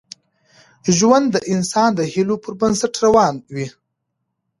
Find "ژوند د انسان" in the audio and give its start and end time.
0.97-1.89